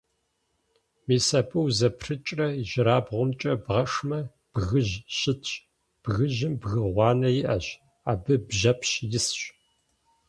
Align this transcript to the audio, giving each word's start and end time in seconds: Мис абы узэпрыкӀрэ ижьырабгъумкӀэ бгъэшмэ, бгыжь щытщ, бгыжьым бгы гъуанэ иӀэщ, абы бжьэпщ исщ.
Мис 1.07 1.27
абы 1.39 1.57
узэпрыкӀрэ 1.65 2.47
ижьырабгъумкӀэ 2.61 3.53
бгъэшмэ, 3.63 4.19
бгыжь 4.53 4.95
щытщ, 5.17 5.49
бгыжьым 6.03 6.53
бгы 6.61 6.79
гъуанэ 6.93 7.29
иӀэщ, 7.39 7.67
абы 8.11 8.33
бжьэпщ 8.47 8.91
исщ. 9.17 9.39